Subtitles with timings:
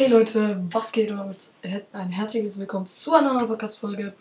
[0.00, 1.50] Hey Leute, was geht und
[1.92, 4.14] ein herzliches Willkommen zu einer neuen Podcast-Folge.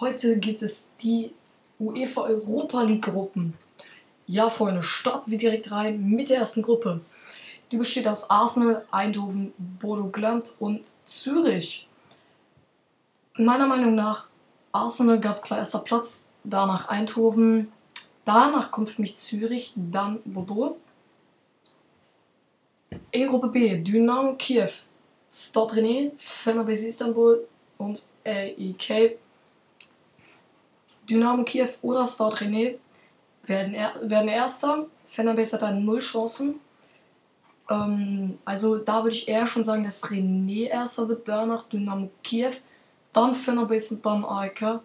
[0.00, 1.34] Heute geht es die
[1.78, 3.52] UEFA Europa League Gruppen.
[4.26, 7.02] Ja, Freunde, starten wir direkt rein mit der ersten Gruppe.
[7.70, 11.86] Die besteht aus Arsenal, Eindhoven, Bodo Glant und Zürich.
[13.34, 14.30] Meiner Meinung nach
[14.72, 17.70] Arsenal ganz klar erster Platz, danach Eindhoven,
[18.24, 20.78] danach kommt für mich Zürich, dann Bordeaux.
[23.10, 24.70] In Gruppe B Dynamo Kiew,
[25.32, 27.46] Stade Rennais, Fenerbahce Istanbul
[27.78, 29.18] und AEK.
[31.08, 32.78] Dynamo Kiew oder Stade Rennais
[33.44, 34.86] werden, er, werden Erster.
[35.06, 36.60] Fenerbahce hat dann null Chancen.
[37.68, 42.52] Ähm, also da würde ich eher schon sagen, dass René Erster wird, danach Dynamo Kiew,
[43.12, 44.80] dann Fenerbahce und dann AEK.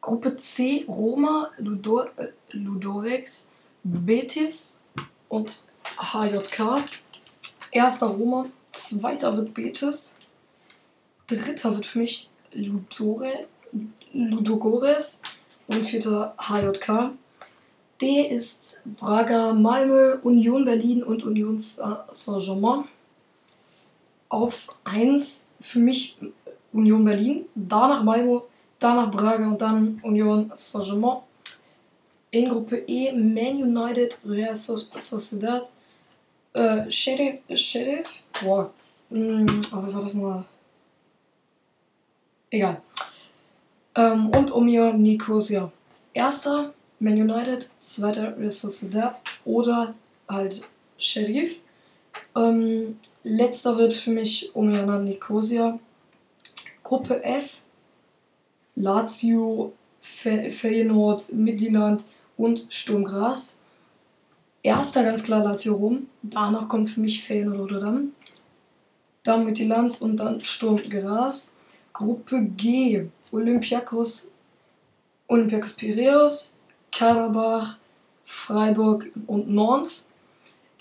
[0.00, 3.48] Gruppe C Roma, Ludo, äh, Ludovix,
[3.82, 4.80] Betis
[5.28, 5.66] und
[5.98, 6.84] HJK.
[7.72, 8.46] Erster Roma,
[8.86, 10.16] zweiter wird Betis,
[11.26, 13.46] dritter wird für mich Ludore,
[14.12, 15.22] Ludogores
[15.66, 17.12] und vierter HJK.
[18.00, 22.84] D ist Braga, Malmö, Union Berlin und Union Saint-Germain.
[24.28, 26.18] Auf 1 für mich
[26.72, 28.40] Union Berlin, danach Malmö,
[28.78, 31.18] danach Braga und dann Union Saint-Germain.
[32.30, 35.72] In Gruppe E Man United, Real Sociedad,
[36.52, 38.08] äh, Sheriff, Sheriff,
[38.42, 38.72] boah,
[39.10, 40.44] hm, aber war das nochmal?
[42.50, 42.82] Egal.
[43.94, 45.70] Ähm, und Omir Nicosia.
[46.14, 49.94] Erster Man United, zweiter Real Sociedad oder
[50.28, 50.62] halt
[50.98, 51.60] Sheriff.
[52.34, 55.78] Ähm, letzter wird für mich Omir Nicosia.
[56.82, 57.60] Gruppe F,
[58.74, 62.04] Lazio, Fe Feyenoord, Midland
[62.36, 63.60] und Sturm Graz.
[64.68, 66.08] Erster ganz klar Lazio Rom.
[66.22, 68.12] Danach kommt für mich Feyenoord Rotterdam.
[69.24, 71.54] Dann Midtjylland und dann Sturm Graz.
[71.94, 73.06] Gruppe G.
[73.32, 74.30] Olympiakos,
[75.26, 76.58] Olympiakos Piraeus,
[76.92, 77.78] Karabach,
[78.26, 80.12] Freiburg und Nantes.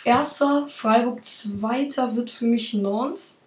[0.03, 3.41] Erster Freiburg, zweiter wird für mich Nantes.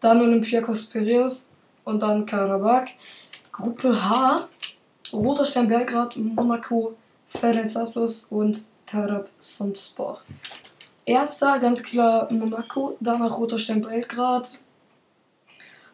[0.00, 1.48] Dann Olympiakos Piraeus
[1.84, 2.88] und dann Karabach.
[3.50, 4.46] Gruppe H.
[5.10, 6.96] Roter Stern Belgrad, Monaco,
[7.28, 10.20] Ferencváros und Tarab Samspor.
[11.04, 14.60] Erster ganz klar Monaco, danach Roter Stern Belgrad,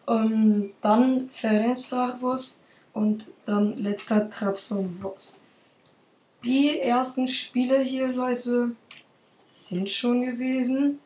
[0.08, 2.64] ähm, dann Ferencváros
[2.94, 5.16] und dann letzter Trabzonspor.
[6.44, 8.70] Die ersten Spiele hier, Leute,
[9.50, 11.00] sind schon gewesen.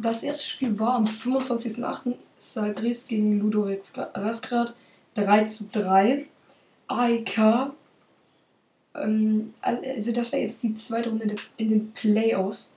[0.00, 2.14] Das erste Spiel war am 25.08.
[2.38, 4.74] Sagris gegen Ludovix Rasgrad
[5.14, 6.26] 3 zu 3.
[6.88, 7.72] AIK
[8.94, 12.76] ähm, also das wäre jetzt die zweite Runde in den Playoffs.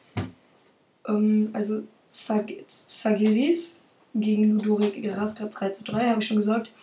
[1.08, 6.74] Ähm, also Sag Sagiris gegen Ludorik Rasgrad 3 zu 3, habe ich schon gesagt.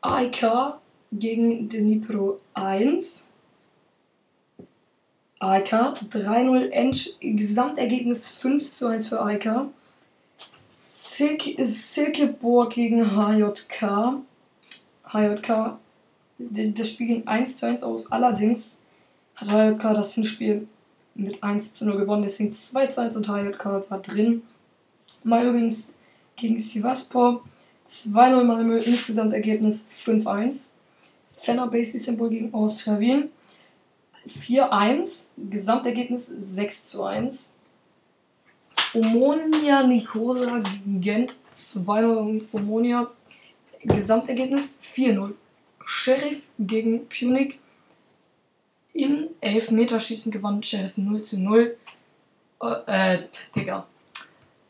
[0.00, 0.78] AIK
[1.12, 3.28] gegen Dnipro 1.
[5.38, 9.66] AIK 3-0 Gesamtergebnis 5 zu 1 für AIK.
[10.88, 14.22] Silkeborg gegen HJK.
[15.04, 15.78] HJK
[16.50, 18.10] das Spiel ging 1 zu 1 aus.
[18.10, 18.78] Allerdings
[19.36, 20.66] hat HJK das Hinspiel
[21.14, 22.22] mit 1 zu 0 gewonnen.
[22.22, 24.42] Deswegen 2 zu 1 und HJK war drin.
[25.24, 25.74] Malmö gegen,
[26.36, 27.42] gegen Sivaspor.
[27.86, 30.68] 2-0 Malmö, insgesamt Ergebnis 5-1.
[31.36, 33.30] Fenerbahce Symbol gegen Austria Wien.
[34.28, 37.56] 4-1, Gesamtergebnis 6 zu 1.
[38.94, 43.10] Omonia Nikosa gegen Gent 2-0 Omonia.
[43.82, 45.32] Gesamtergebnis 4-0.
[45.86, 47.60] Sheriff gegen Punic.
[48.92, 51.76] Im Elfmeterschießen gewann Sheriff 0 zu 0.
[52.62, 53.86] Äh, äh, Digga.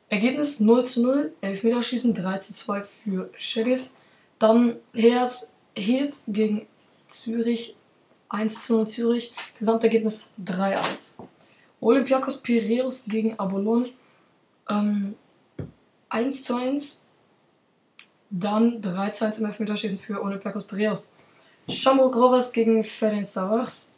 [0.08, 3.90] Ergebnis 0 zu 0, Elfmeterschießen 3 zu 2 für Sheriff.
[4.38, 6.66] Dann Herz, Heels gegen
[7.08, 7.76] Zürich
[8.28, 9.32] 1 zu 0 Zürich.
[9.58, 11.22] Gesamtergebnis 3-1.
[11.80, 13.88] Olympiakos Piraeus gegen Apollon
[14.68, 15.14] ähm,
[16.08, 17.01] 1 zu 1.
[18.34, 21.12] Dann 3 zu 1 im Elfmeterschießen für Olympiakos Piraeus.
[21.68, 23.94] Shamrock Rovers gegen Ferenc Savas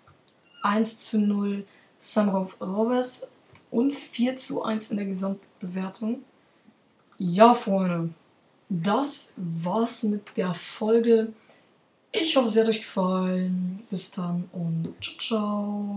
[0.65, 1.65] 1 zu 0
[2.01, 3.33] Samrov Rovers
[3.71, 6.25] und 4 zu 1 in der Gesamtbewertung.
[7.19, 8.11] Ja, Freunde,
[8.69, 11.33] das war's mit der Folge.
[12.11, 13.85] Ich hoffe, es hat euch gefallen.
[13.89, 15.93] Bis dann und ciao, ciao.